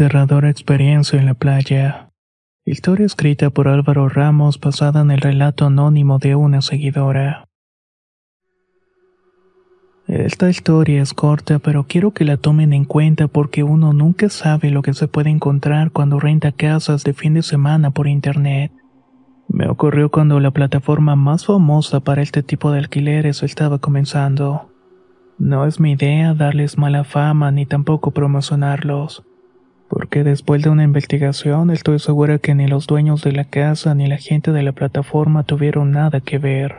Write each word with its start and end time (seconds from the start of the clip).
aterradora 0.00 0.48
experiencia 0.48 1.18
en 1.18 1.26
la 1.26 1.34
playa. 1.34 2.08
Historia 2.64 3.04
escrita 3.04 3.50
por 3.50 3.68
Álvaro 3.68 4.08
Ramos 4.08 4.58
basada 4.58 5.02
en 5.02 5.10
el 5.10 5.20
relato 5.20 5.66
anónimo 5.66 6.18
de 6.18 6.34
una 6.36 6.62
seguidora. 6.62 7.44
Esta 10.06 10.48
historia 10.48 11.02
es 11.02 11.12
corta, 11.12 11.58
pero 11.58 11.84
quiero 11.84 12.12
que 12.12 12.24
la 12.24 12.38
tomen 12.38 12.72
en 12.72 12.86
cuenta 12.86 13.28
porque 13.28 13.62
uno 13.62 13.92
nunca 13.92 14.30
sabe 14.30 14.70
lo 14.70 14.80
que 14.80 14.94
se 14.94 15.06
puede 15.06 15.28
encontrar 15.28 15.90
cuando 15.90 16.18
renta 16.18 16.50
casas 16.50 17.04
de 17.04 17.12
fin 17.12 17.34
de 17.34 17.42
semana 17.42 17.90
por 17.90 18.08
internet. 18.08 18.72
Me 19.48 19.68
ocurrió 19.68 20.10
cuando 20.10 20.40
la 20.40 20.50
plataforma 20.50 21.14
más 21.14 21.44
famosa 21.44 22.00
para 22.00 22.22
este 22.22 22.42
tipo 22.42 22.72
de 22.72 22.78
alquileres 22.78 23.42
estaba 23.42 23.78
comenzando. 23.78 24.70
No 25.38 25.66
es 25.66 25.78
mi 25.78 25.92
idea 25.92 26.32
darles 26.32 26.78
mala 26.78 27.04
fama 27.04 27.50
ni 27.50 27.66
tampoco 27.66 28.12
promocionarlos 28.12 29.26
porque 29.90 30.22
después 30.22 30.62
de 30.62 30.70
una 30.70 30.84
investigación 30.84 31.70
estoy 31.70 31.98
segura 31.98 32.38
que 32.38 32.54
ni 32.54 32.68
los 32.68 32.86
dueños 32.86 33.24
de 33.24 33.32
la 33.32 33.44
casa 33.44 33.92
ni 33.92 34.06
la 34.06 34.18
gente 34.18 34.52
de 34.52 34.62
la 34.62 34.70
plataforma 34.70 35.42
tuvieron 35.42 35.90
nada 35.90 36.20
que 36.20 36.38
ver. 36.38 36.76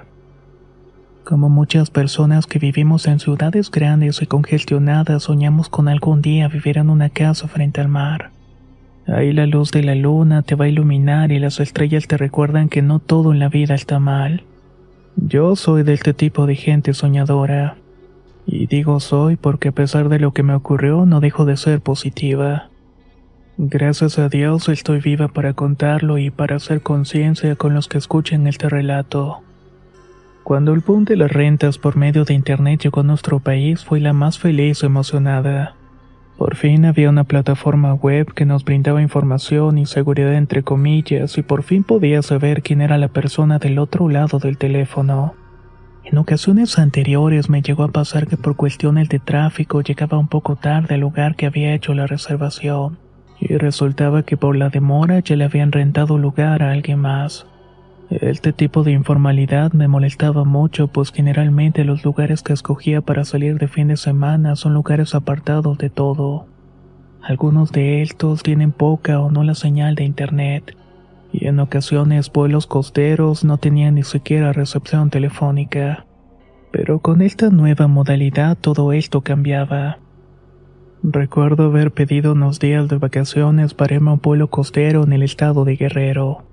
Como 1.25 1.49
muchas 1.49 1.89
personas 1.89 2.47
que 2.47 2.57
vivimos 2.57 3.07
en 3.07 3.19
ciudades 3.19 3.69
grandes 3.69 4.21
y 4.21 4.27
congestionadas 4.27 5.23
soñamos 5.23 5.67
con 5.67 5.89
algún 5.89 6.21
día 6.21 6.47
vivir 6.47 6.77
en 6.77 6.89
una 6.89 7.09
casa 7.09 7.49
frente 7.49 7.81
al 7.81 7.89
mar. 7.89 8.31
Ahí 9.05 9.33
la 9.33 9.45
luz 9.45 9.71
de 9.71 9.83
la 9.83 9.93
luna 9.93 10.41
te 10.41 10.55
va 10.55 10.65
a 10.65 10.69
iluminar 10.69 11.33
y 11.33 11.39
las 11.39 11.59
estrellas 11.59 12.07
te 12.07 12.15
recuerdan 12.15 12.69
que 12.69 12.81
no 12.81 12.99
todo 12.99 13.33
en 13.33 13.39
la 13.39 13.49
vida 13.49 13.75
está 13.75 13.99
mal. 13.99 14.45
Yo 15.17 15.57
soy 15.57 15.83
de 15.83 15.93
este 15.93 16.13
tipo 16.13 16.45
de 16.45 16.55
gente 16.55 16.93
soñadora. 16.93 17.75
Y 18.45 18.67
digo 18.67 19.01
soy 19.01 19.35
porque 19.35 19.67
a 19.67 19.73
pesar 19.73 20.07
de 20.07 20.19
lo 20.19 20.31
que 20.31 20.43
me 20.43 20.55
ocurrió 20.55 21.05
no 21.05 21.19
dejo 21.19 21.43
de 21.43 21.57
ser 21.57 21.81
positiva. 21.81 22.70
Gracias 23.57 24.17
a 24.17 24.29
Dios 24.29 24.69
estoy 24.69 25.01
viva 25.01 25.27
para 25.27 25.53
contarlo 25.53 26.17
y 26.17 26.31
para 26.31 26.55
hacer 26.55 26.81
conciencia 26.81 27.55
con 27.57 27.73
los 27.73 27.89
que 27.89 27.97
escuchen 27.97 28.47
este 28.47 28.69
relato. 28.69 29.41
Cuando 30.43 30.73
el 30.73 30.79
boom 30.79 31.03
de 31.03 31.17
las 31.17 31.31
rentas 31.31 31.77
por 31.77 31.97
medio 31.97 32.23
de 32.23 32.33
internet 32.33 32.81
llegó 32.81 33.01
a 33.01 33.03
nuestro 33.03 33.39
país 33.39 33.83
fui 33.83 33.99
la 33.99 34.13
más 34.13 34.39
feliz 34.39 34.81
y 34.81 34.85
emocionada. 34.85 35.75
Por 36.37 36.55
fin 36.55 36.85
había 36.85 37.09
una 37.09 37.25
plataforma 37.25 37.93
web 37.93 38.33
que 38.33 38.45
nos 38.45 38.63
brindaba 38.63 39.01
información 39.01 39.77
y 39.77 39.85
seguridad 39.85 40.33
entre 40.33 40.63
comillas 40.63 41.37
y 41.37 41.43
por 41.43 41.63
fin 41.63 41.83
podía 41.83 42.21
saber 42.21 42.63
quién 42.63 42.79
era 42.81 42.97
la 42.97 43.09
persona 43.09 43.59
del 43.59 43.79
otro 43.79 44.07
lado 44.07 44.39
del 44.39 44.57
teléfono. 44.57 45.35
En 46.05 46.17
ocasiones 46.17 46.79
anteriores 46.79 47.49
me 47.49 47.61
llegó 47.61 47.83
a 47.83 47.91
pasar 47.91 48.27
que 48.27 48.37
por 48.37 48.55
cuestiones 48.55 49.09
de 49.09 49.19
tráfico 49.19 49.81
llegaba 49.81 50.17
un 50.17 50.29
poco 50.29 50.55
tarde 50.55 50.95
al 50.95 51.01
lugar 51.01 51.35
que 51.35 51.45
había 51.45 51.73
hecho 51.75 51.93
la 51.93 52.07
reservación 52.07 52.97
y 53.41 53.57
resultaba 53.57 54.23
que 54.23 54.37
por 54.37 54.55
la 54.55 54.69
demora 54.69 55.19
ya 55.19 55.35
le 55.35 55.43
habían 55.43 55.71
rentado 55.71 56.17
lugar 56.17 56.61
a 56.61 56.71
alguien 56.71 56.99
más. 56.99 57.47
Este 58.11 58.53
tipo 58.53 58.83
de 58.83 58.91
informalidad 58.91 59.71
me 59.71 59.87
molestaba 59.87 60.43
mucho, 60.43 60.87
pues 60.87 61.11
generalmente 61.11 61.83
los 61.83 62.03
lugares 62.05 62.43
que 62.43 62.53
escogía 62.53 63.01
para 63.01 63.25
salir 63.25 63.57
de 63.57 63.67
fin 63.67 63.87
de 63.87 63.97
semana 63.97 64.55
son 64.55 64.73
lugares 64.73 65.15
apartados 65.15 65.77
de 65.77 65.89
todo. 65.89 66.45
Algunos 67.21 67.71
de 67.71 68.01
estos 68.01 68.43
tienen 68.43 68.71
poca 68.71 69.19
o 69.19 69.31
no 69.31 69.43
la 69.43 69.55
señal 69.55 69.95
de 69.95 70.03
internet, 70.03 70.75
y 71.31 71.47
en 71.47 71.59
ocasiones 71.59 72.31
vuelos 72.31 72.67
costeros 72.67 73.43
no 73.43 73.57
tenían 73.57 73.95
ni 73.95 74.03
siquiera 74.03 74.53
recepción 74.53 75.09
telefónica. 75.09 76.05
Pero 76.71 76.99
con 76.99 77.21
esta 77.21 77.49
nueva 77.49 77.87
modalidad 77.87 78.57
todo 78.59 78.91
esto 78.91 79.21
cambiaba. 79.21 79.99
Recuerdo 81.03 81.63
haber 81.63 81.91
pedido 81.91 82.33
unos 82.33 82.59
días 82.59 82.87
de 82.87 82.99
vacaciones 82.99 83.73
para 83.73 83.95
irme 83.95 84.11
a 84.11 84.13
un 84.13 84.19
pueblo 84.19 84.51
costero 84.51 85.03
en 85.03 85.13
el 85.13 85.23
estado 85.23 85.65
de 85.65 85.75
Guerrero. 85.75 86.43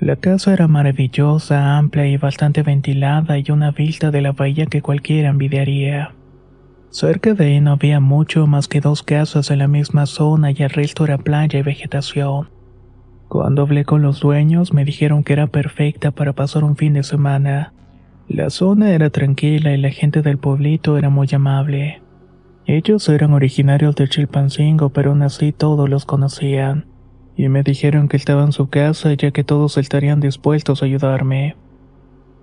La 0.00 0.16
casa 0.16 0.54
era 0.54 0.68
maravillosa, 0.68 1.76
amplia 1.76 2.06
y 2.06 2.16
bastante 2.16 2.62
ventilada 2.62 3.38
y 3.38 3.44
una 3.50 3.72
vista 3.72 4.10
de 4.10 4.22
la 4.22 4.32
bahía 4.32 4.64
que 4.66 4.80
cualquiera 4.80 5.28
envidiaría. 5.28 6.14
Cerca 6.88 7.34
de 7.34 7.44
ahí 7.44 7.60
no 7.60 7.72
había 7.72 8.00
mucho 8.00 8.46
más 8.46 8.68
que 8.68 8.80
dos 8.80 9.02
casas 9.02 9.50
en 9.50 9.58
la 9.58 9.68
misma 9.68 10.06
zona 10.06 10.50
y 10.50 10.56
el 10.60 10.70
resto 10.70 11.04
era 11.04 11.18
playa 11.18 11.58
y 11.58 11.62
vegetación. 11.62 12.48
Cuando 13.28 13.62
hablé 13.62 13.84
con 13.84 14.00
los 14.00 14.20
dueños 14.20 14.72
me 14.72 14.86
dijeron 14.86 15.24
que 15.24 15.34
era 15.34 15.48
perfecta 15.48 16.10
para 16.10 16.32
pasar 16.32 16.64
un 16.64 16.76
fin 16.76 16.94
de 16.94 17.02
semana. 17.02 17.74
La 18.28 18.48
zona 18.48 18.92
era 18.92 19.10
tranquila 19.10 19.74
y 19.74 19.76
la 19.76 19.90
gente 19.90 20.22
del 20.22 20.38
pueblito 20.38 20.96
era 20.96 21.10
muy 21.10 21.28
amable. 21.32 22.03
Ellos 22.66 23.06
eran 23.10 23.34
originarios 23.34 23.94
de 23.94 24.08
Chilpancingo, 24.08 24.88
pero 24.88 25.10
aún 25.10 25.20
así 25.20 25.52
todos 25.52 25.88
los 25.90 26.06
conocían, 26.06 26.86
y 27.36 27.50
me 27.50 27.62
dijeron 27.62 28.08
que 28.08 28.16
estaba 28.16 28.42
en 28.42 28.52
su 28.52 28.68
casa 28.68 29.12
ya 29.12 29.32
que 29.32 29.44
todos 29.44 29.76
estarían 29.76 30.20
dispuestos 30.20 30.82
a 30.82 30.86
ayudarme. 30.86 31.56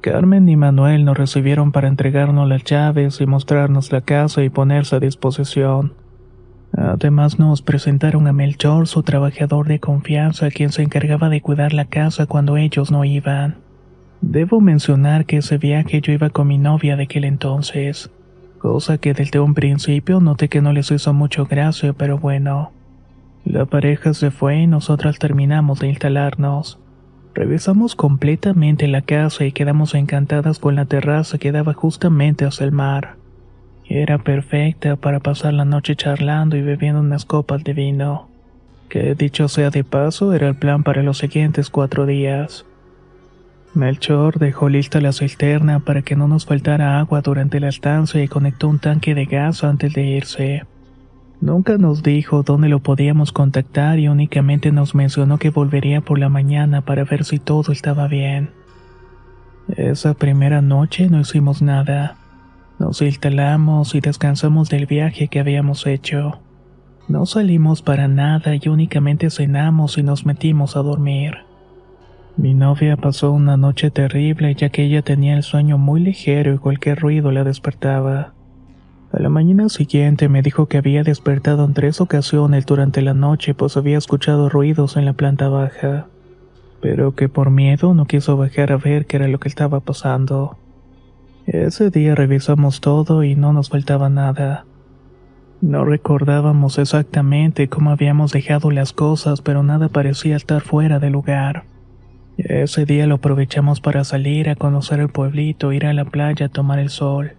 Carmen 0.01 0.47
y 0.47 0.55
Manuel 0.55 1.05
nos 1.05 1.17
recibieron 1.17 1.71
para 1.71 1.87
entregarnos 1.87 2.47
las 2.47 2.63
llaves 2.63 3.19
y 3.19 3.25
mostrarnos 3.25 3.91
la 3.91 4.01
casa 4.01 4.43
y 4.43 4.49
ponerse 4.49 4.95
a 4.95 4.99
disposición. 4.99 5.93
Además 6.73 7.39
nos 7.39 7.63
presentaron 7.63 8.27
a 8.27 8.33
Melchor, 8.33 8.87
su 8.87 9.01
trabajador 9.01 9.67
de 9.67 9.79
confianza, 9.79 10.51
quien 10.51 10.71
se 10.71 10.83
encargaba 10.83 11.29
de 11.29 11.41
cuidar 11.41 11.73
la 11.73 11.85
casa 11.85 12.27
cuando 12.27 12.57
ellos 12.57 12.91
no 12.91 13.03
iban. 13.05 13.57
Debo 14.21 14.61
mencionar 14.61 15.25
que 15.25 15.37
ese 15.37 15.57
viaje 15.57 15.99
yo 15.99 16.13
iba 16.13 16.29
con 16.29 16.47
mi 16.47 16.59
novia 16.59 16.95
de 16.95 17.03
aquel 17.03 17.23
entonces 17.23 18.11
cosa 18.61 18.99
que 18.99 19.15
desde 19.15 19.39
un 19.39 19.55
principio 19.55 20.19
noté 20.19 20.47
que 20.47 20.61
no 20.61 20.71
les 20.71 20.91
hizo 20.91 21.13
mucho 21.13 21.45
gracia, 21.45 21.93
pero 21.93 22.19
bueno. 22.19 22.71
La 23.43 23.65
pareja 23.65 24.13
se 24.13 24.29
fue 24.29 24.59
y 24.59 24.67
nosotras 24.67 25.17
terminamos 25.17 25.79
de 25.79 25.87
instalarnos. 25.87 26.77
Revisamos 27.33 27.95
completamente 27.95 28.87
la 28.87 29.01
casa 29.01 29.45
y 29.45 29.51
quedamos 29.51 29.95
encantadas 29.95 30.59
con 30.59 30.75
la 30.75 30.85
terraza 30.85 31.39
que 31.39 31.51
daba 31.51 31.73
justamente 31.73 32.45
hacia 32.45 32.65
el 32.65 32.71
mar. 32.71 33.15
Era 33.87 34.19
perfecta 34.19 34.95
para 34.95 35.19
pasar 35.19 35.53
la 35.53 35.65
noche 35.65 35.95
charlando 35.95 36.55
y 36.55 36.61
bebiendo 36.61 37.01
unas 37.01 37.25
copas 37.25 37.63
de 37.63 37.73
vino. 37.73 38.29
Que 38.89 39.15
dicho 39.15 39.47
sea 39.47 39.71
de 39.71 39.83
paso, 39.83 40.33
era 40.33 40.47
el 40.47 40.55
plan 40.55 40.83
para 40.83 41.01
los 41.01 41.17
siguientes 41.17 41.71
cuatro 41.71 42.05
días. 42.05 42.65
Melchor 43.73 44.37
dejó 44.37 44.67
lista 44.67 44.99
la 44.99 45.13
cisterna 45.13 45.79
para 45.79 46.01
que 46.01 46.17
no 46.17 46.27
nos 46.27 46.45
faltara 46.45 46.99
agua 46.99 47.21
durante 47.21 47.59
la 47.59 47.69
estancia 47.69 48.21
y 48.21 48.27
conectó 48.27 48.67
un 48.67 48.79
tanque 48.79 49.15
de 49.15 49.25
gas 49.25 49.63
antes 49.63 49.93
de 49.93 50.03
irse. 50.03 50.63
Nunca 51.39 51.77
nos 51.77 52.03
dijo 52.03 52.43
dónde 52.43 52.67
lo 52.67 52.79
podíamos 52.79 53.31
contactar 53.31 53.97
y 53.97 54.09
únicamente 54.09 54.71
nos 54.71 54.93
mencionó 54.93 55.37
que 55.39 55.49
volvería 55.49 56.01
por 56.01 56.19
la 56.19 56.29
mañana 56.29 56.81
para 56.81 57.05
ver 57.05 57.23
si 57.23 57.39
todo 57.39 57.71
estaba 57.71 58.07
bien. 58.07 58.51
Esa 59.77 60.13
primera 60.15 60.61
noche 60.61 61.09
no 61.09 61.21
hicimos 61.21 61.61
nada. 61.61 62.17
Nos 62.77 63.01
instalamos 63.01 63.95
y 63.95 64.01
descansamos 64.01 64.69
del 64.69 64.85
viaje 64.85 65.29
que 65.29 65.39
habíamos 65.39 65.87
hecho. 65.87 66.41
No 67.07 67.25
salimos 67.25 67.81
para 67.81 68.07
nada 68.07 68.53
y 68.55 68.67
únicamente 68.67 69.29
cenamos 69.29 69.97
y 69.97 70.03
nos 70.03 70.25
metimos 70.25 70.75
a 70.75 70.81
dormir. 70.81 71.50
Mi 72.41 72.55
novia 72.55 72.97
pasó 72.97 73.31
una 73.31 73.55
noche 73.55 73.91
terrible 73.91 74.55
ya 74.55 74.69
que 74.69 74.81
ella 74.81 75.03
tenía 75.03 75.35
el 75.35 75.43
sueño 75.43 75.77
muy 75.77 76.01
ligero 76.01 76.55
y 76.55 76.57
cualquier 76.57 76.99
ruido 76.99 77.31
la 77.31 77.43
despertaba. 77.43 78.33
A 79.11 79.19
la 79.19 79.29
mañana 79.29 79.69
siguiente 79.69 80.27
me 80.27 80.41
dijo 80.41 80.65
que 80.65 80.79
había 80.79 81.03
despertado 81.03 81.63
en 81.65 81.75
tres 81.75 82.01
ocasiones 82.01 82.65
durante 82.65 83.03
la 83.03 83.13
noche 83.13 83.53
pues 83.53 83.77
había 83.77 83.99
escuchado 83.99 84.49
ruidos 84.49 84.97
en 84.97 85.05
la 85.05 85.13
planta 85.13 85.49
baja, 85.49 86.07
pero 86.81 87.13
que 87.13 87.29
por 87.29 87.51
miedo 87.51 87.93
no 87.93 88.07
quiso 88.07 88.37
bajar 88.37 88.71
a 88.71 88.77
ver 88.77 89.05
qué 89.05 89.17
era 89.17 89.27
lo 89.27 89.39
que 89.39 89.47
estaba 89.47 89.79
pasando. 89.79 90.57
Ese 91.45 91.91
día 91.91 92.15
revisamos 92.15 92.81
todo 92.81 93.23
y 93.23 93.35
no 93.35 93.53
nos 93.53 93.69
faltaba 93.69 94.09
nada. 94.09 94.65
No 95.61 95.85
recordábamos 95.85 96.79
exactamente 96.79 97.69
cómo 97.69 97.91
habíamos 97.91 98.31
dejado 98.31 98.71
las 98.71 98.93
cosas, 98.93 99.41
pero 99.41 99.61
nada 99.61 99.89
parecía 99.89 100.35
estar 100.35 100.63
fuera 100.63 100.97
de 100.97 101.11
lugar. 101.11 101.65
Ese 102.37 102.85
día 102.85 103.07
lo 103.07 103.15
aprovechamos 103.15 103.81
para 103.81 104.03
salir 104.03 104.49
a 104.49 104.55
conocer 104.55 104.99
el 104.99 105.09
pueblito, 105.09 105.73
ir 105.73 105.85
a 105.85 105.93
la 105.93 106.05
playa 106.05 106.47
a 106.47 106.49
tomar 106.49 106.79
el 106.79 106.89
sol. 106.89 107.33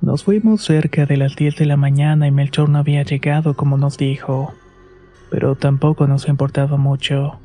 Nos 0.00 0.24
fuimos 0.24 0.62
cerca 0.62 1.06
de 1.06 1.16
las 1.16 1.36
10 1.36 1.56
de 1.56 1.66
la 1.66 1.76
mañana 1.76 2.26
y 2.26 2.30
Melchor 2.30 2.68
no 2.68 2.78
había 2.78 3.02
llegado 3.02 3.54
como 3.54 3.76
nos 3.76 3.96
dijo, 3.96 4.54
pero 5.30 5.54
tampoco 5.54 6.06
nos 6.06 6.28
importaba 6.28 6.76
mucho. 6.76 7.38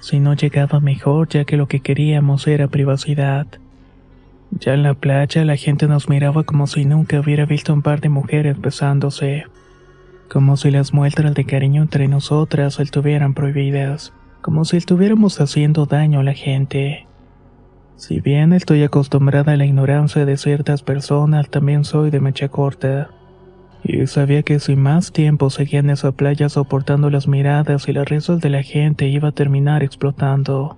Si 0.00 0.18
no 0.18 0.34
llegaba 0.34 0.80
mejor, 0.80 1.28
ya 1.28 1.44
que 1.44 1.56
lo 1.56 1.66
que 1.68 1.80
queríamos 1.80 2.46
era 2.46 2.68
privacidad. 2.68 3.46
Ya 4.50 4.74
en 4.74 4.82
la 4.82 4.94
playa 4.94 5.44
la 5.44 5.56
gente 5.56 5.88
nos 5.88 6.08
miraba 6.08 6.44
como 6.44 6.66
si 6.66 6.84
nunca 6.84 7.20
hubiera 7.20 7.44
visto 7.44 7.72
un 7.72 7.82
par 7.82 8.00
de 8.00 8.08
mujeres 8.08 8.60
besándose, 8.60 9.46
como 10.28 10.56
si 10.56 10.70
las 10.70 10.92
muestras 10.92 11.34
de 11.34 11.44
cariño 11.44 11.82
entre 11.82 12.08
nosotras 12.08 12.78
estuvieran 12.80 13.34
prohibidas, 13.34 14.12
como 14.44 14.66
si 14.66 14.76
estuviéramos 14.76 15.40
haciendo 15.40 15.86
daño 15.86 16.20
a 16.20 16.22
la 16.22 16.34
gente. 16.34 17.06
Si 17.96 18.20
bien 18.20 18.52
estoy 18.52 18.82
acostumbrada 18.82 19.52
a 19.52 19.56
la 19.56 19.64
ignorancia 19.64 20.26
de 20.26 20.36
ciertas 20.36 20.82
personas, 20.82 21.48
también 21.48 21.84
soy 21.84 22.10
de 22.10 22.20
mecha 22.20 22.50
corta. 22.50 23.08
Y 23.82 24.06
sabía 24.06 24.42
que 24.42 24.60
si 24.60 24.76
más 24.76 25.12
tiempo 25.12 25.48
seguía 25.48 25.80
en 25.80 25.88
esa 25.88 26.12
playa 26.12 26.50
soportando 26.50 27.08
las 27.08 27.26
miradas 27.26 27.88
y 27.88 27.94
las 27.94 28.06
risas 28.06 28.42
de 28.42 28.50
la 28.50 28.62
gente 28.62 29.08
iba 29.08 29.28
a 29.28 29.32
terminar 29.32 29.82
explotando. 29.82 30.76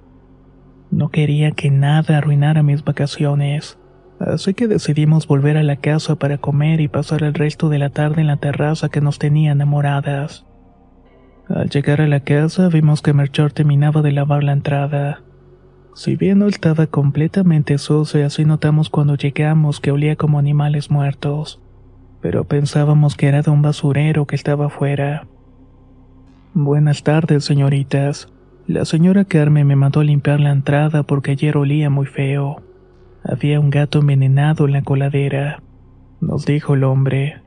No 0.93 1.09
quería 1.09 1.51
que 1.51 1.69
nada 1.69 2.19
arruinara 2.19 2.63
mis 2.63 2.85
vacaciones, 2.85 3.81
así 4.21 4.55
que 4.55 4.69
decidimos 4.69 5.27
volver 5.27 5.57
a 5.57 5.65
la 5.65 5.75
casa 5.75 6.15
para 6.15 6.39
comer 6.39 6.81
y 6.81 6.87
pasar 6.87 7.25
el 7.25 7.35
resto 7.35 7.69
de 7.69 7.81
la 7.81 7.91
tarde 7.91 8.21
en 8.21 8.29
la 8.29 8.37
terraza 8.37 8.91
que 8.91 9.01
nos 9.01 9.19
tenía 9.19 9.51
enamoradas. 9.51 10.47
Al 11.49 11.71
llegar 11.71 12.01
a 12.01 12.09
la 12.09 12.21
casa 12.21 12.69
vimos 12.69 13.03
que 13.03 13.13
Melchor 13.13 13.53
terminaba 13.53 14.03
de 14.03 14.11
lavar 14.11 14.43
la 14.43 14.53
entrada. 14.53 15.23
Si 15.95 16.17
bien 16.17 16.41
no 16.41 16.49
estaba 16.49 16.89
completamente 16.89 17.79
sucio, 17.79 18.27
así 18.27 18.45
notamos 18.45 18.91
cuando 18.91 19.15
llegamos 19.15 19.81
que 19.81 19.93
olía 19.93 20.17
como 20.17 20.39
animales 20.39 20.91
muertos, 20.91 21.61
pero 22.21 22.45
pensábamos 22.45 23.17
que 23.17 23.29
era 23.29 23.43
de 23.43 23.51
un 23.51 23.63
basurero 23.63 24.27
que 24.27 24.35
estaba 24.35 24.67
afuera. 24.67 25.27
Buenas 26.53 27.05
tardes, 27.05 27.45
señoritas, 27.45 28.29
la 28.67 28.85
señora 28.85 29.25
Carmen 29.25 29.67
me 29.67 29.77
mandó 29.77 30.03
limpiar 30.03 30.41
la 30.41 30.51
entrada 30.51 31.05
porque 31.05 31.31
ayer 31.31 31.57
olía 31.57 31.89
muy 31.89 32.07
feo. 32.07 32.63
Había 33.23 33.61
un 33.61 33.71
gato 33.71 34.01
envenenado 34.01 34.67
en 34.67 34.73
la 34.73 34.83
coladera, 34.83 35.63
nos 36.21 36.45
dijo 36.45 36.75
el 36.75 36.83
hombre. 36.83 37.41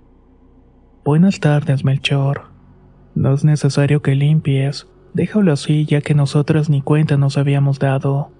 Buenas 1.03 1.39
tardes, 1.39 1.83
Melchor. 1.83 2.48
No 3.19 3.33
es 3.33 3.43
necesario 3.43 4.01
que 4.01 4.15
limpies, 4.15 4.87
déjalo 5.13 5.51
así 5.51 5.85
ya 5.85 5.99
que 5.99 6.13
nosotras 6.13 6.69
ni 6.69 6.81
cuenta 6.81 7.17
nos 7.17 7.37
habíamos 7.37 7.77
dado. 7.77 8.31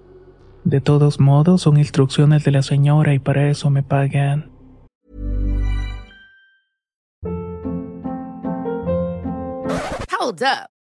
De 0.64 0.80
todos 0.80 1.20
modos, 1.20 1.64
son 1.64 1.76
instrucciones 1.76 2.46
de 2.46 2.52
la 2.52 2.62
señora 2.62 3.14
y 3.14 3.20
para 3.20 3.50
eso 3.50 3.70
me 3.70 3.84
pagan. 3.84 4.50
Hold 10.18 10.44
up. 10.44 10.79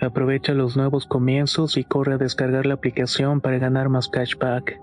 Aprovecha 0.00 0.52
los 0.54 0.76
nuevos 0.76 1.06
comienzos 1.06 1.76
y 1.76 1.84
corre 1.84 2.14
a 2.14 2.18
descargar 2.18 2.66
la 2.66 2.74
aplicación 2.74 3.40
para 3.40 3.58
ganar 3.58 3.88
más 3.88 4.08
cashback. 4.08 4.80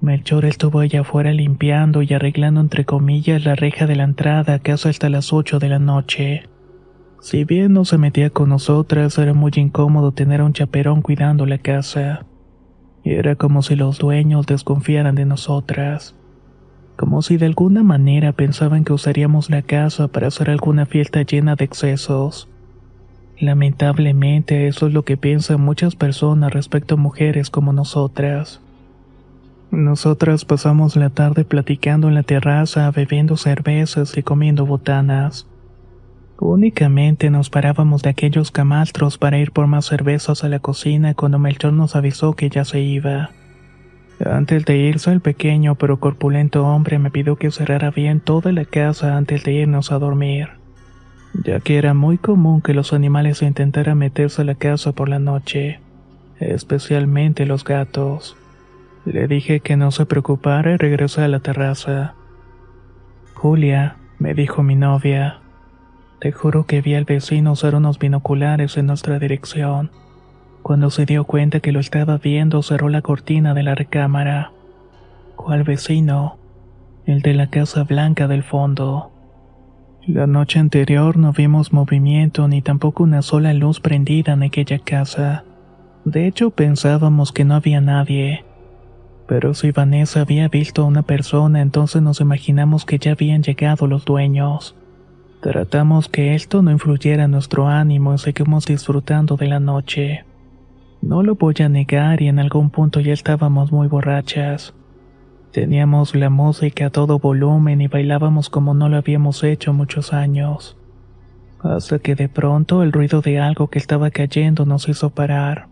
Melchor 0.00 0.46
estuvo 0.46 0.80
allá 0.80 1.02
afuera 1.02 1.32
limpiando 1.32 2.02
y 2.02 2.12
arreglando 2.14 2.60
entre 2.60 2.86
comillas 2.86 3.44
la 3.44 3.54
reja 3.54 3.86
de 3.86 3.96
la 3.96 4.04
entrada 4.04 4.58
casi 4.58 4.88
hasta 4.88 5.10
las 5.10 5.32
8 5.32 5.58
de 5.58 5.68
la 5.68 5.78
noche. 5.78 6.48
Si 7.20 7.44
bien 7.44 7.74
no 7.74 7.84
se 7.84 7.98
metía 7.98 8.30
con 8.30 8.48
nosotras, 8.48 9.18
era 9.18 9.34
muy 9.34 9.52
incómodo 9.56 10.12
tener 10.12 10.40
a 10.40 10.44
un 10.44 10.54
chaperón 10.54 11.02
cuidando 11.02 11.44
la 11.44 11.58
casa. 11.58 12.24
Era 13.04 13.36
como 13.36 13.62
si 13.62 13.76
los 13.76 13.98
dueños 13.98 14.46
desconfiaran 14.46 15.14
de 15.14 15.26
nosotras 15.26 16.16
como 17.00 17.22
si 17.22 17.38
de 17.38 17.46
alguna 17.46 17.82
manera 17.82 18.32
pensaban 18.32 18.84
que 18.84 18.92
usaríamos 18.92 19.48
la 19.48 19.62
casa 19.62 20.08
para 20.08 20.26
hacer 20.26 20.50
alguna 20.50 20.84
fiesta 20.84 21.22
llena 21.22 21.56
de 21.56 21.64
excesos. 21.64 22.46
Lamentablemente 23.38 24.68
eso 24.68 24.86
es 24.86 24.92
lo 24.92 25.02
que 25.02 25.16
piensan 25.16 25.62
muchas 25.62 25.96
personas 25.96 26.52
respecto 26.52 26.96
a 26.96 26.98
mujeres 26.98 27.48
como 27.48 27.72
nosotras. 27.72 28.60
Nosotras 29.70 30.44
pasamos 30.44 30.94
la 30.94 31.08
tarde 31.08 31.46
platicando 31.46 32.08
en 32.08 32.16
la 32.16 32.22
terraza, 32.22 32.90
bebiendo 32.90 33.38
cervezas 33.38 34.18
y 34.18 34.22
comiendo 34.22 34.66
botanas. 34.66 35.46
Únicamente 36.38 37.30
nos 37.30 37.48
parábamos 37.48 38.02
de 38.02 38.10
aquellos 38.10 38.50
camastros 38.50 39.16
para 39.16 39.38
ir 39.38 39.52
por 39.52 39.66
más 39.66 39.86
cervezas 39.86 40.44
a 40.44 40.50
la 40.50 40.58
cocina 40.58 41.14
cuando 41.14 41.38
Melchor 41.38 41.72
nos 41.72 41.96
avisó 41.96 42.34
que 42.34 42.50
ya 42.50 42.66
se 42.66 42.80
iba. 42.80 43.30
Antes 44.24 44.66
de 44.66 44.76
irse, 44.76 45.10
el 45.12 45.20
pequeño 45.20 45.76
pero 45.76 45.98
corpulento 45.98 46.66
hombre 46.66 46.98
me 46.98 47.10
pidió 47.10 47.36
que 47.36 47.50
cerrara 47.50 47.90
bien 47.90 48.20
toda 48.20 48.52
la 48.52 48.66
casa 48.66 49.16
antes 49.16 49.44
de 49.44 49.52
irnos 49.52 49.92
a 49.92 49.98
dormir, 49.98 50.50
ya 51.42 51.60
que 51.60 51.78
era 51.78 51.94
muy 51.94 52.18
común 52.18 52.60
que 52.60 52.74
los 52.74 52.92
animales 52.92 53.40
intentaran 53.40 53.96
meterse 53.96 54.42
a 54.42 54.44
la 54.44 54.56
casa 54.56 54.92
por 54.92 55.08
la 55.08 55.18
noche, 55.18 55.80
especialmente 56.38 57.46
los 57.46 57.64
gatos. 57.64 58.36
Le 59.06 59.26
dije 59.26 59.60
que 59.60 59.76
no 59.76 59.90
se 59.90 60.04
preocupara 60.04 60.72
y 60.72 60.76
regresé 60.76 61.22
a 61.22 61.28
la 61.28 61.40
terraza. 61.40 62.14
Julia, 63.32 63.96
me 64.18 64.34
dijo 64.34 64.62
mi 64.62 64.74
novia, 64.74 65.40
te 66.20 66.30
juro 66.30 66.66
que 66.66 66.82
vi 66.82 66.94
al 66.94 67.06
vecino 67.06 67.52
usar 67.52 67.74
unos 67.74 67.98
binoculares 67.98 68.76
en 68.76 68.84
nuestra 68.84 69.18
dirección. 69.18 69.90
Cuando 70.62 70.90
se 70.90 71.06
dio 71.06 71.24
cuenta 71.24 71.60
que 71.60 71.72
lo 71.72 71.80
estaba 71.80 72.18
viendo, 72.18 72.62
cerró 72.62 72.88
la 72.88 73.02
cortina 73.02 73.54
de 73.54 73.62
la 73.62 73.74
recámara. 73.74 74.52
¿Cuál 75.36 75.64
vecino? 75.64 76.36
El 77.06 77.22
de 77.22 77.34
la 77.34 77.48
casa 77.48 77.84
blanca 77.84 78.28
del 78.28 78.42
fondo. 78.42 79.10
La 80.06 80.26
noche 80.26 80.58
anterior 80.58 81.16
no 81.16 81.32
vimos 81.32 81.72
movimiento 81.72 82.48
ni 82.48 82.62
tampoco 82.62 83.02
una 83.02 83.22
sola 83.22 83.52
luz 83.52 83.80
prendida 83.80 84.32
en 84.32 84.42
aquella 84.42 84.78
casa. 84.78 85.44
De 86.04 86.26
hecho, 86.26 86.50
pensábamos 86.50 87.32
que 87.32 87.44
no 87.44 87.54
había 87.54 87.80
nadie. 87.80 88.44
Pero 89.26 89.54
si 89.54 89.70
Vanessa 89.70 90.22
había 90.22 90.48
visto 90.48 90.82
a 90.82 90.86
una 90.86 91.02
persona, 91.02 91.60
entonces 91.60 92.02
nos 92.02 92.20
imaginamos 92.20 92.84
que 92.84 92.98
ya 92.98 93.12
habían 93.12 93.42
llegado 93.42 93.86
los 93.86 94.04
dueños. 94.04 94.74
Tratamos 95.40 96.08
que 96.08 96.34
esto 96.34 96.62
no 96.62 96.70
influyera 96.70 97.24
en 97.24 97.30
nuestro 97.30 97.68
ánimo 97.68 98.14
y 98.14 98.18
seguimos 98.18 98.66
disfrutando 98.66 99.36
de 99.36 99.46
la 99.46 99.60
noche. 99.60 100.24
No 101.02 101.22
lo 101.22 101.34
voy 101.34 101.54
a 101.60 101.68
negar 101.68 102.20
y 102.20 102.28
en 102.28 102.38
algún 102.38 102.68
punto 102.68 103.00
ya 103.00 103.14
estábamos 103.14 103.72
muy 103.72 103.88
borrachas. 103.88 104.74
Teníamos 105.50 106.14
la 106.14 106.28
música 106.28 106.86
a 106.86 106.90
todo 106.90 107.18
volumen 107.18 107.80
y 107.80 107.88
bailábamos 107.88 108.50
como 108.50 108.74
no 108.74 108.88
lo 108.88 108.98
habíamos 108.98 109.42
hecho 109.42 109.72
muchos 109.72 110.12
años. 110.12 110.76
Hasta 111.62 111.98
que 111.98 112.14
de 112.14 112.28
pronto 112.28 112.82
el 112.82 112.92
ruido 112.92 113.22
de 113.22 113.40
algo 113.40 113.68
que 113.68 113.78
estaba 113.78 114.10
cayendo 114.10 114.66
nos 114.66 114.88
hizo 114.88 115.10
parar. 115.10 115.68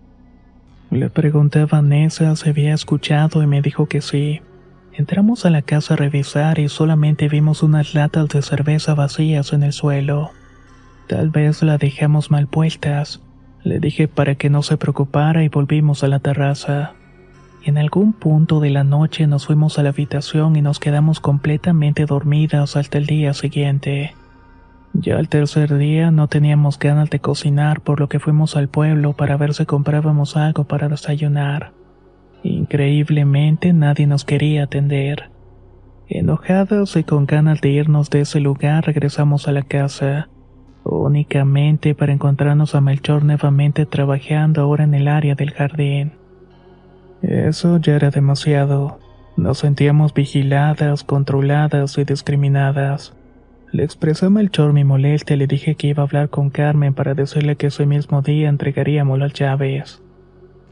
Le 0.91 1.11
pregunté 1.11 1.61
a 1.61 1.67
Vanessa 1.67 2.35
si 2.35 2.49
había 2.49 2.73
escuchado 2.73 3.43
y 3.43 3.47
me 3.47 3.61
dijo 3.61 3.87
que 3.87 4.01
sí. 4.01 4.41
Entramos 4.95 5.45
a 5.45 5.51
la 5.51 5.61
casa 5.61 5.95
a 5.95 5.97
revisar 5.99 6.59
y 6.59 6.69
solamente 6.69 7.29
vimos 7.29 7.63
unas 7.63 7.95
latas 7.95 8.29
de 8.31 8.41
cerveza 8.41 8.95
vacías 8.95 9.53
en 9.53 9.63
el 9.63 9.75
suelo. 9.75 10.31
Tal 11.07 11.29
vez 11.29 11.63
la 11.63 11.77
dejamos 11.77 12.31
mal 12.31 12.49
puestas. 12.49 13.23
Le 13.65 13.81
dije 13.81 14.09
para 14.09 14.37
que 14.37 14.51
no 14.51 14.63
se 14.63 14.77
preocupara 14.77 15.45
y 15.45 15.49
volvimos 15.49 16.05
a 16.05 16.09
la 16.09 16.21
terraza. 16.21 16.95
En 17.65 17.77
algún 17.77 18.13
punto 18.13 18.61
de 18.61 18.71
la 18.71 18.85
noche 18.85 19.27
nos 19.27 19.47
fuimos 19.47 19.79
a 19.79 19.83
la 19.83 19.91
habitación 19.91 20.57
y 20.57 20.63
nos 20.63 20.79
quedamos 20.79 21.21
completamente 21.21 22.07
dormidas 22.07 22.77
hasta 22.77 22.99
el 22.99 23.07
día 23.07 23.35
siguiente. 23.35 24.15
Ya 24.95 25.19
el 25.19 25.29
tercer 25.29 25.77
día 25.77 26.11
no 26.11 26.29
teníamos 26.29 26.79
ganas 26.79 27.11
de 27.11 27.21
cocinar, 27.21 27.83
por 27.83 28.01
lo 28.01 28.09
que 28.09 28.21
fuimos 28.21 28.57
al 28.57 28.69
pueblo 28.69 29.13
para 29.13 29.37
ver 29.37 29.55
si 29.55 29.67
comprábamos 29.67 30.37
algo 30.37 30.65
para 30.65 30.89
desayunar. 30.89 31.73
Increíblemente 32.43 33.73
nadie 33.73 34.07
nos 34.07 34.25
quería 34.25 34.65
atender. 34.65 35.31
Enojados 36.09 36.97
y 36.97 37.05
con 37.05 37.27
ganas 37.27 37.61
de 37.61 37.69
irnos 37.69 38.09
de 38.09 38.21
ese 38.23 38.41
lugar 38.41 38.87
regresamos 38.87 39.47
a 39.47 39.53
la 39.53 39.63
casa, 39.63 40.29
únicamente 40.89 41.95
para 41.95 42.13
encontrarnos 42.13 42.75
a 42.75 42.81
Melchor 42.81 43.25
nuevamente 43.25 43.87
trabajando 43.87 44.63
ahora 44.63 44.85
en 44.85 44.95
el 44.95 45.09
área 45.09 45.35
del 45.35 45.53
jardín. 45.53 46.13
Eso 47.23 47.79
ya 47.79 47.97
era 47.97 48.11
demasiado. 48.11 48.99
Nos 49.37 49.59
sentíamos 49.59 50.15
vigiladas, 50.15 51.05
controladas 51.05 51.99
y 51.99 52.05
discriminadas. 52.05 53.15
Le 53.71 53.85
expresé 53.85 54.27
a 54.27 54.31
Melchor 54.31 54.73
mi 54.73 54.85
molestia 54.85 55.37
y 55.37 55.39
le 55.39 55.47
dije 55.47 55.75
que 55.75 55.89
iba 55.89 56.03
a 56.03 56.07
hablar 56.07 56.31
con 56.31 56.49
Carmen 56.49 56.95
para 56.95 57.15
decirle 57.15 57.57
que 57.57 57.67
ese 57.67 57.85
mismo 57.85 58.23
día 58.23 58.49
entregaríamos 58.49 59.19
las 59.19 59.35
llaves. 59.35 60.03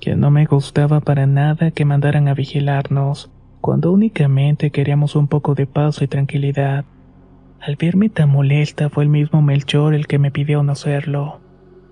Que 0.01 0.17
no 0.17 0.31
me 0.31 0.47
gustaba 0.47 1.01
para 1.01 1.27
nada 1.27 1.71
que 1.73 1.85
mandaran 1.85 2.29
a 2.29 2.35
vigilarnos, 2.35 3.31
cuando 3.61 3.93
únicamente 3.93 4.71
queríamos 4.71 5.15
un 5.15 5.29
poco 5.29 5.55
de 5.55 5.67
paz 5.67 6.01
y 6.01 6.07
tranquilidad. 6.07 6.87
Al 7.67 7.75
verme 7.75 8.09
tan 8.09 8.31
molesta 8.31 8.91
fue 8.91 9.03
el 9.03 9.11
mismo 9.11 9.43
Melchor 9.43 9.93
el 9.93 10.07
que 10.07 10.21
me 10.21 10.31
pidió 10.31 10.63
no 10.63 10.71
hacerlo. 10.71 11.41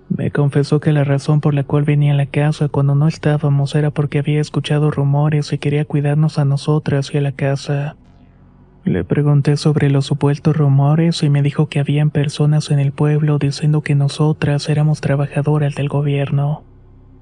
Me 0.07 0.31
confesó 0.31 0.79
que 0.79 0.93
la 0.93 1.03
razón 1.03 1.41
por 1.41 1.53
la 1.53 1.65
cual 1.65 1.83
venía 1.83 2.13
a 2.13 2.15
la 2.15 2.27
casa 2.27 2.69
cuando 2.69 2.95
no 2.95 3.09
estábamos 3.09 3.75
era 3.75 3.91
porque 3.91 4.19
había 4.19 4.39
escuchado 4.39 4.89
rumores 4.89 5.51
y 5.51 5.57
quería 5.57 5.83
cuidarnos 5.83 6.39
a 6.39 6.45
nosotras 6.45 7.13
y 7.13 7.17
a 7.17 7.21
la 7.21 7.33
casa. 7.33 7.97
Le 8.85 9.03
pregunté 9.03 9.57
sobre 9.57 9.89
los 9.89 10.05
supuestos 10.05 10.55
rumores 10.55 11.21
y 11.23 11.29
me 11.29 11.41
dijo 11.41 11.67
que 11.67 11.81
habían 11.81 12.09
personas 12.09 12.71
en 12.71 12.79
el 12.79 12.93
pueblo 12.93 13.37
diciendo 13.37 13.81
que 13.81 13.95
nosotras 13.95 14.69
éramos 14.69 15.01
trabajadoras 15.01 15.75
del 15.75 15.89
gobierno, 15.89 16.63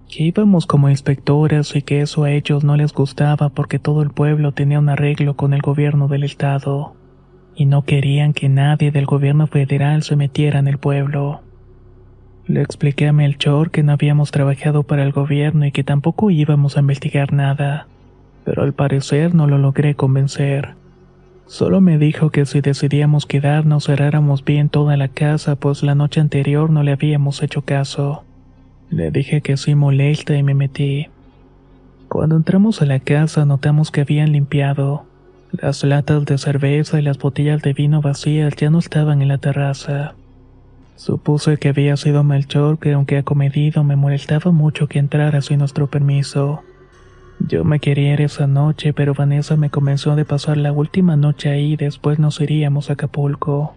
que 0.07 0.25
íbamos 0.25 0.67
como 0.67 0.91
inspectoras 0.91 1.75
y 1.75 1.81
que 1.81 2.01
eso 2.01 2.23
a 2.23 2.29
ellos 2.29 2.63
no 2.63 2.77
les 2.77 2.93
gustaba 2.93 3.49
porque 3.49 3.79
todo 3.79 4.03
el 4.03 4.11
pueblo 4.11 4.51
tenía 4.51 4.77
un 4.77 4.89
arreglo 4.89 5.35
con 5.35 5.55
el 5.55 5.61
gobierno 5.61 6.07
del 6.07 6.23
estado, 6.23 6.95
y 7.55 7.65
no 7.65 7.83
querían 7.83 8.33
que 8.33 8.49
nadie 8.49 8.91
del 8.91 9.05
gobierno 9.05 9.47
federal 9.47 10.03
se 10.03 10.15
metiera 10.15 10.59
en 10.59 10.67
el 10.67 10.77
pueblo. 10.77 11.41
Le 12.45 12.61
expliqué 12.61 13.07
a 13.07 13.13
Melchor 13.13 13.71
que 13.71 13.83
no 13.83 13.93
habíamos 13.93 14.31
trabajado 14.31 14.83
para 14.83 15.03
el 15.03 15.11
gobierno 15.11 15.65
y 15.65 15.71
que 15.71 15.83
tampoco 15.83 16.29
íbamos 16.29 16.75
a 16.75 16.81
investigar 16.81 17.31
nada, 17.31 17.87
pero 18.43 18.63
al 18.63 18.73
parecer 18.73 19.33
no 19.33 19.47
lo 19.47 19.57
logré 19.57 19.95
convencer. 19.95 20.75
Solo 21.45 21.81
me 21.81 21.97
dijo 21.97 22.31
que 22.31 22.45
si 22.45 22.61
decidíamos 22.61 23.25
quedarnos 23.25 23.85
cerráramos 23.85 24.43
bien 24.43 24.69
toda 24.69 24.97
la 24.97 25.07
casa, 25.07 25.55
pues 25.55 25.83
la 25.83 25.95
noche 25.95 26.19
anterior 26.19 26.69
no 26.69 26.83
le 26.83 26.91
habíamos 26.91 27.43
hecho 27.43 27.61
caso. 27.61 28.23
Le 28.89 29.11
dije 29.11 29.41
que 29.41 29.57
sí 29.57 29.75
molesta 29.75 30.35
y 30.35 30.43
me 30.43 30.53
metí. 30.53 31.07
Cuando 32.09 32.35
entramos 32.35 32.81
a 32.81 32.85
la 32.85 32.99
casa 32.99 33.45
notamos 33.45 33.89
que 33.89 34.01
habían 34.01 34.31
limpiado. 34.31 35.05
Las 35.61 35.83
latas 35.83 36.25
de 36.25 36.39
cerveza 36.39 36.99
y 36.99 37.03
las 37.03 37.19
botellas 37.19 37.61
de 37.61 37.73
vino 37.73 38.01
vacías 38.01 38.55
ya 38.55 38.71
no 38.71 38.79
estaban 38.79 39.21
en 39.21 39.27
la 39.27 39.37
terraza. 39.37 40.15
Supuse 40.95 41.57
que 41.57 41.69
había 41.69 41.95
sido 41.95 42.23
Melchor 42.23 42.79
que 42.79 42.93
aunque 42.93 43.19
acomedido 43.19 43.83
me 43.83 43.95
molestaba 43.95 44.51
mucho 44.51 44.87
que 44.87 44.97
entrara 44.97 45.43
sin 45.43 45.59
nuestro 45.59 45.85
permiso. 45.85 46.63
Yo 47.39 47.63
me 47.65 47.79
quería 47.79 48.13
ir 48.13 48.21
esa 48.21 48.47
noche, 48.47 48.93
pero 48.93 49.13
Vanessa 49.13 49.55
me 49.55 49.69
convenció 49.69 50.15
de 50.15 50.25
pasar 50.25 50.57
la 50.57 50.71
última 50.71 51.17
noche 51.17 51.51
ahí 51.51 51.73
y 51.73 51.77
después 51.77 52.17
nos 52.17 52.41
iríamos 52.41 52.89
a 52.89 52.93
Acapulco. 52.93 53.75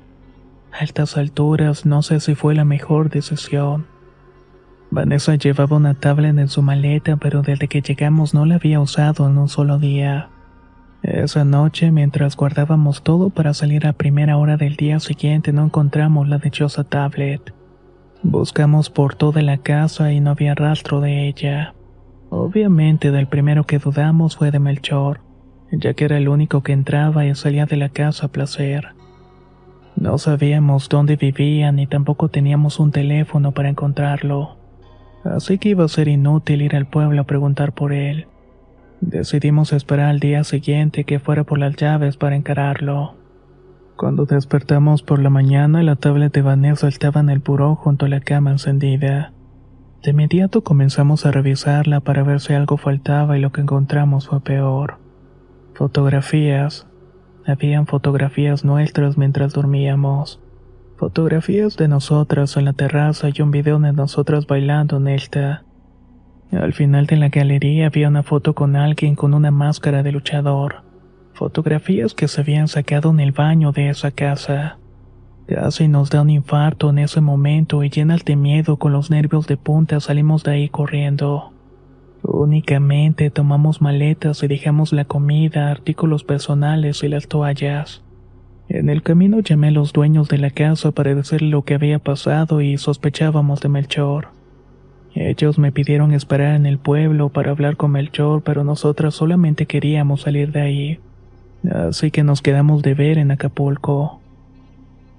A 0.72 0.82
estas 0.82 1.18
alturas 1.18 1.84
no 1.84 2.00
sé 2.00 2.20
si 2.20 2.34
fue 2.34 2.54
la 2.54 2.64
mejor 2.64 3.10
decisión. 3.10 3.86
Vanessa 4.90 5.34
llevaba 5.34 5.76
una 5.76 5.92
tablet 5.92 6.38
en 6.38 6.48
su 6.48 6.62
maleta, 6.62 7.16
pero 7.16 7.42
desde 7.42 7.68
que 7.68 7.82
llegamos 7.82 8.32
no 8.32 8.46
la 8.46 8.54
había 8.54 8.80
usado 8.80 9.28
en 9.28 9.36
un 9.36 9.48
solo 9.48 9.78
día. 9.78 10.30
Esa 11.06 11.44
noche, 11.44 11.92
mientras 11.92 12.36
guardábamos 12.36 13.04
todo 13.04 13.30
para 13.30 13.54
salir 13.54 13.86
a 13.86 13.92
primera 13.92 14.38
hora 14.38 14.56
del 14.56 14.74
día 14.74 14.98
siguiente, 14.98 15.52
no 15.52 15.64
encontramos 15.64 16.28
la 16.28 16.38
dichosa 16.38 16.82
tablet. 16.82 17.54
Buscamos 18.24 18.90
por 18.90 19.14
toda 19.14 19.40
la 19.40 19.58
casa 19.58 20.12
y 20.12 20.18
no 20.18 20.32
había 20.32 20.56
rastro 20.56 21.00
de 21.00 21.28
ella. 21.28 21.74
Obviamente 22.28 23.12
del 23.12 23.28
primero 23.28 23.62
que 23.62 23.78
dudamos 23.78 24.36
fue 24.36 24.50
de 24.50 24.58
Melchor, 24.58 25.20
ya 25.70 25.94
que 25.94 26.06
era 26.06 26.18
el 26.18 26.28
único 26.28 26.64
que 26.64 26.72
entraba 26.72 27.24
y 27.24 27.32
salía 27.36 27.66
de 27.66 27.76
la 27.76 27.90
casa 27.90 28.26
a 28.26 28.30
placer. 28.30 28.88
No 29.94 30.18
sabíamos 30.18 30.88
dónde 30.88 31.14
vivía 31.14 31.70
ni 31.70 31.86
tampoco 31.86 32.30
teníamos 32.30 32.80
un 32.80 32.90
teléfono 32.90 33.52
para 33.52 33.68
encontrarlo, 33.68 34.56
así 35.22 35.58
que 35.58 35.68
iba 35.68 35.84
a 35.84 35.88
ser 35.88 36.08
inútil 36.08 36.62
ir 36.62 36.74
al 36.74 36.86
pueblo 36.86 37.22
a 37.22 37.26
preguntar 37.26 37.74
por 37.74 37.92
él. 37.92 38.26
Decidimos 39.00 39.72
esperar 39.72 40.08
al 40.08 40.20
día 40.20 40.42
siguiente 40.44 41.04
que 41.04 41.18
fuera 41.18 41.44
por 41.44 41.58
las 41.58 41.76
llaves 41.76 42.16
para 42.16 42.36
encararlo. 42.36 43.14
Cuando 43.96 44.26
despertamos 44.26 45.02
por 45.02 45.20
la 45.20 45.30
mañana, 45.30 45.82
la 45.82 45.96
tablet 45.96 46.32
de 46.32 46.42
Vanessa 46.42 46.88
estaba 46.88 47.20
en 47.20 47.30
el 47.30 47.40
buró 47.40 47.76
junto 47.76 48.06
a 48.06 48.08
la 48.08 48.20
cama 48.20 48.52
encendida. 48.52 49.32
De 50.02 50.12
inmediato 50.12 50.62
comenzamos 50.62 51.26
a 51.26 51.30
revisarla 51.30 52.00
para 52.00 52.22
ver 52.22 52.40
si 52.40 52.54
algo 52.54 52.76
faltaba 52.76 53.36
y 53.36 53.40
lo 53.40 53.52
que 53.52 53.60
encontramos 53.60 54.28
fue 54.28 54.40
peor. 54.40 54.98
Fotografías. 55.74 56.86
Habían 57.46 57.86
fotografías 57.86 58.64
nuestras 58.64 59.18
mientras 59.18 59.52
dormíamos. 59.52 60.40
Fotografías 60.96 61.76
de 61.76 61.88
nosotras 61.88 62.56
en 62.56 62.64
la 62.64 62.72
terraza 62.72 63.28
y 63.32 63.42
un 63.42 63.50
video 63.50 63.78
de 63.78 63.92
nosotras 63.92 64.46
bailando 64.46 64.96
en 64.96 65.08
esta. 65.08 65.65
Al 66.52 66.72
final 66.72 67.06
de 67.06 67.16
la 67.16 67.28
galería 67.28 67.86
había 67.86 68.08
una 68.08 68.22
foto 68.22 68.54
con 68.54 68.76
alguien 68.76 69.14
con 69.14 69.34
una 69.34 69.50
máscara 69.50 70.02
de 70.02 70.12
luchador. 70.12 70.82
Fotografías 71.34 72.14
que 72.14 72.28
se 72.28 72.40
habían 72.40 72.68
sacado 72.68 73.10
en 73.10 73.20
el 73.20 73.32
baño 73.32 73.72
de 73.72 73.90
esa 73.90 74.10
casa. 74.10 74.78
Casi 75.46 75.86
nos 75.86 76.10
da 76.10 76.22
un 76.22 76.30
infarto 76.30 76.90
en 76.90 76.98
ese 76.98 77.20
momento 77.20 77.84
y 77.84 77.90
llenas 77.90 78.24
de 78.24 78.36
miedo 78.36 78.78
con 78.78 78.92
los 78.92 79.10
nervios 79.10 79.46
de 79.46 79.56
punta 79.56 80.00
salimos 80.00 80.44
de 80.44 80.52
ahí 80.52 80.68
corriendo. 80.68 81.52
Únicamente 82.22 83.30
tomamos 83.30 83.80
maletas 83.80 84.42
y 84.42 84.48
dejamos 84.48 84.92
la 84.92 85.04
comida, 85.04 85.70
artículos 85.70 86.24
personales 86.24 87.02
y 87.04 87.08
las 87.08 87.28
toallas. 87.28 88.02
En 88.68 88.88
el 88.88 89.02
camino 89.02 89.38
llamé 89.40 89.68
a 89.68 89.72
los 89.72 89.92
dueños 89.92 90.28
de 90.28 90.38
la 90.38 90.50
casa 90.50 90.90
para 90.90 91.14
decirle 91.14 91.50
lo 91.50 91.62
que 91.62 91.74
había 91.74 92.00
pasado 92.00 92.60
y 92.60 92.78
sospechábamos 92.78 93.60
de 93.60 93.68
Melchor. 93.68 94.35
Ellos 95.18 95.58
me 95.58 95.72
pidieron 95.72 96.12
esperar 96.12 96.56
en 96.56 96.66
el 96.66 96.76
pueblo 96.76 97.30
para 97.30 97.50
hablar 97.50 97.78
con 97.78 97.92
Melchor, 97.92 98.42
pero 98.42 98.64
nosotras 98.64 99.14
solamente 99.14 99.64
queríamos 99.64 100.20
salir 100.20 100.52
de 100.52 100.60
ahí. 100.60 101.00
Así 101.70 102.10
que 102.10 102.22
nos 102.22 102.42
quedamos 102.42 102.82
de 102.82 102.92
ver 102.92 103.16
en 103.16 103.30
Acapulco. 103.30 104.20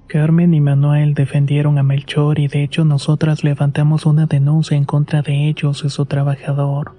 Carmen 0.06 0.54
y 0.54 0.62
Manuel 0.62 1.16
defendieron 1.16 1.80
a 1.80 1.84
Melchor 1.84 2.38
y 2.38 2.48
de 2.48 2.62
hecho 2.62 2.86
nosotras 2.86 3.44
levantamos 3.44 4.06
una 4.06 4.28
denuncia 4.28 4.78
en 4.78 4.86
contra 4.86 5.24
de 5.24 5.48
ellos 5.48 5.84
y 5.84 5.90
su 5.90 6.06
trabajador. 6.06 6.92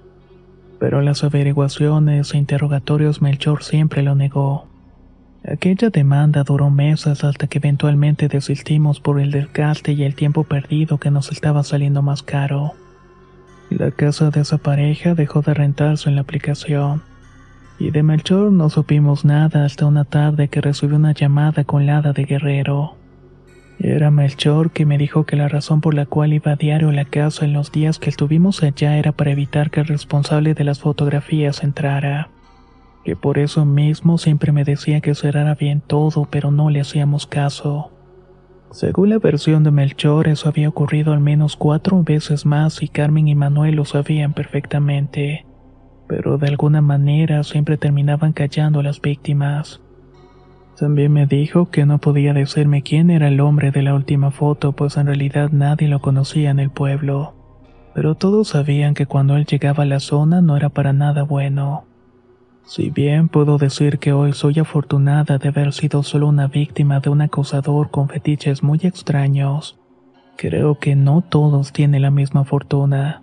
Pero 0.80 1.00
las 1.00 1.22
averiguaciones 1.22 2.34
e 2.34 2.38
interrogatorios 2.38 3.22
Melchor 3.22 3.62
siempre 3.62 4.02
lo 4.02 4.16
negó. 4.16 4.66
Aquella 5.48 5.90
demanda 5.90 6.42
duró 6.42 6.68
meses 6.68 7.22
hasta 7.22 7.46
que 7.46 7.58
eventualmente 7.58 8.26
desistimos 8.26 8.98
por 8.98 9.20
el 9.20 9.30
desgaste 9.30 9.92
y 9.92 10.02
el 10.02 10.16
tiempo 10.16 10.42
perdido 10.42 10.98
que 10.98 11.12
nos 11.12 11.30
estaba 11.30 11.62
saliendo 11.62 12.02
más 12.02 12.24
caro. 12.24 12.74
La 13.70 13.90
casa 13.90 14.30
de 14.30 14.40
esa 14.40 14.56
pareja 14.56 15.14
dejó 15.14 15.42
de 15.42 15.52
rentarse 15.52 16.08
en 16.08 16.14
la 16.14 16.22
aplicación. 16.22 17.02
Y 17.78 17.90
de 17.90 18.02
Melchor 18.02 18.50
no 18.50 18.70
supimos 18.70 19.24
nada 19.24 19.64
hasta 19.64 19.84
una 19.84 20.04
tarde 20.04 20.48
que 20.48 20.62
recibí 20.62 20.94
una 20.94 21.12
llamada 21.12 21.64
con 21.64 21.84
la 21.84 21.98
hada 21.98 22.12
de 22.12 22.24
Guerrero. 22.24 22.96
Era 23.78 24.10
Melchor 24.10 24.70
que 24.70 24.86
me 24.86 24.98
dijo 24.98 25.24
que 25.26 25.36
la 25.36 25.48
razón 25.48 25.80
por 25.80 25.94
la 25.94 26.06
cual 26.06 26.32
iba 26.32 26.52
a 26.52 26.56
diario 26.56 26.88
a 26.88 26.92
la 26.92 27.04
casa 27.04 27.44
en 27.44 27.52
los 27.52 27.70
días 27.70 27.98
que 27.98 28.10
estuvimos 28.10 28.62
allá 28.62 28.96
era 28.96 29.12
para 29.12 29.30
evitar 29.30 29.70
que 29.70 29.80
el 29.80 29.86
responsable 29.86 30.54
de 30.54 30.64
las 30.64 30.80
fotografías 30.80 31.62
entrara. 31.62 32.30
Que 33.04 33.16
por 33.16 33.38
eso 33.38 33.64
mismo 33.66 34.18
siempre 34.18 34.50
me 34.50 34.64
decía 34.64 35.00
que 35.00 35.14
cerrara 35.14 35.54
bien 35.54 35.80
todo, 35.80 36.26
pero 36.28 36.50
no 36.50 36.70
le 36.70 36.80
hacíamos 36.80 37.26
caso. 37.26 37.92
Según 38.70 39.08
la 39.08 39.18
versión 39.18 39.64
de 39.64 39.70
Melchor, 39.70 40.28
eso 40.28 40.48
había 40.48 40.68
ocurrido 40.68 41.12
al 41.12 41.20
menos 41.20 41.56
cuatro 41.56 42.02
veces 42.02 42.44
más 42.44 42.82
y 42.82 42.88
Carmen 42.88 43.26
y 43.26 43.34
Manuel 43.34 43.76
lo 43.76 43.84
sabían 43.86 44.34
perfectamente. 44.34 45.46
Pero 46.06 46.36
de 46.36 46.48
alguna 46.48 46.82
manera 46.82 47.42
siempre 47.44 47.78
terminaban 47.78 48.32
callando 48.32 48.80
a 48.80 48.82
las 48.82 49.00
víctimas. 49.00 49.80
También 50.78 51.12
me 51.12 51.26
dijo 51.26 51.70
que 51.70 51.86
no 51.86 51.98
podía 51.98 52.34
decirme 52.34 52.82
quién 52.82 53.10
era 53.10 53.28
el 53.28 53.40
hombre 53.40 53.72
de 53.72 53.82
la 53.82 53.94
última 53.94 54.30
foto, 54.30 54.72
pues 54.72 54.96
en 54.96 55.06
realidad 55.06 55.50
nadie 55.50 55.88
lo 55.88 56.00
conocía 56.00 56.50
en 56.50 56.60
el 56.60 56.70
pueblo. 56.70 57.34
Pero 57.94 58.14
todos 58.14 58.48
sabían 58.48 58.94
que 58.94 59.06
cuando 59.06 59.36
él 59.36 59.44
llegaba 59.44 59.82
a 59.82 59.86
la 59.86 59.98
zona 59.98 60.40
no 60.40 60.56
era 60.56 60.68
para 60.68 60.92
nada 60.92 61.24
bueno. 61.24 61.87
Si 62.68 62.90
bien 62.90 63.30
puedo 63.30 63.56
decir 63.56 63.98
que 63.98 64.12
hoy 64.12 64.34
soy 64.34 64.58
afortunada 64.58 65.38
de 65.38 65.48
haber 65.48 65.72
sido 65.72 66.02
solo 66.02 66.26
una 66.26 66.48
víctima 66.48 67.00
de 67.00 67.08
un 67.08 67.22
acosador 67.22 67.90
con 67.90 68.10
fetiches 68.10 68.62
muy 68.62 68.78
extraños, 68.82 69.80
creo 70.36 70.78
que 70.78 70.94
no 70.94 71.22
todos 71.22 71.72
tienen 71.72 72.02
la 72.02 72.10
misma 72.10 72.44
fortuna. 72.44 73.22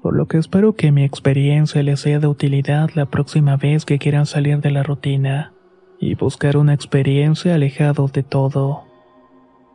Por 0.00 0.14
lo 0.14 0.26
que 0.28 0.38
espero 0.38 0.76
que 0.76 0.92
mi 0.92 1.02
experiencia 1.02 1.82
les 1.82 1.98
sea 1.98 2.20
de 2.20 2.28
utilidad 2.28 2.90
la 2.94 3.06
próxima 3.06 3.56
vez 3.56 3.84
que 3.84 3.98
quieran 3.98 4.26
salir 4.26 4.60
de 4.60 4.70
la 4.70 4.84
rutina 4.84 5.52
y 5.98 6.14
buscar 6.14 6.56
una 6.56 6.72
experiencia 6.72 7.56
alejado 7.56 8.06
de 8.06 8.22
todo. 8.22 8.84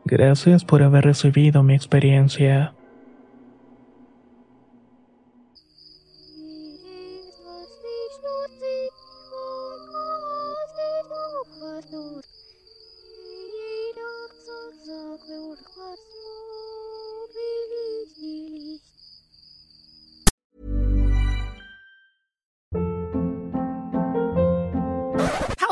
Gracias 0.06 0.64
por 0.64 0.82
haber 0.82 1.04
recibido 1.04 1.62
mi 1.62 1.74
experiencia. 1.74 2.74